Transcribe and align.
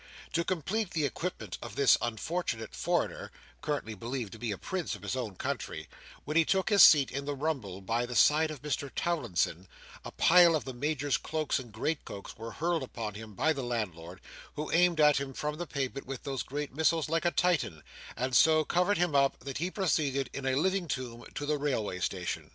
To 0.33 0.43
complete 0.43 0.93
the 0.95 1.05
equipment 1.05 1.59
of 1.61 1.75
this 1.75 1.95
unfortunate 2.01 2.73
foreigner 2.73 3.31
(currently 3.61 3.93
believed 3.93 4.31
to 4.31 4.39
be 4.39 4.51
a 4.51 4.57
prince 4.57 4.95
in 4.95 5.03
his 5.03 5.15
own 5.15 5.35
country), 5.35 5.87
when 6.25 6.35
he 6.35 6.43
took 6.43 6.69
his 6.71 6.81
seat 6.81 7.11
in 7.11 7.25
the 7.25 7.35
rumble 7.35 7.81
by 7.81 8.07
the 8.07 8.15
side 8.15 8.49
of 8.49 8.63
Mr 8.63 8.89
Towlinson, 8.95 9.67
a 10.03 10.09
pile 10.11 10.55
of 10.55 10.65
the 10.65 10.73
Major's 10.73 11.17
cloaks 11.17 11.59
and 11.59 11.71
great 11.71 12.03
coats 12.03 12.35
was 12.35 12.55
hurled 12.55 12.81
upon 12.81 13.13
him 13.13 13.35
by 13.35 13.53
the 13.53 13.61
landlord, 13.61 14.21
who 14.55 14.71
aimed 14.71 14.99
at 14.99 15.17
him 15.17 15.33
from 15.33 15.59
the 15.59 15.67
pavement 15.67 16.07
with 16.07 16.23
those 16.23 16.41
great 16.41 16.73
missiles 16.73 17.07
like 17.07 17.23
a 17.25 17.29
Titan, 17.29 17.83
and 18.17 18.35
so 18.35 18.63
covered 18.65 18.97
him 18.97 19.13
up, 19.13 19.41
that 19.41 19.59
he 19.59 19.69
proceeded, 19.69 20.31
in 20.33 20.47
a 20.47 20.55
living 20.55 20.87
tomb, 20.87 21.25
to 21.35 21.45
the 21.45 21.59
railroad 21.59 22.01
station. 22.01 22.49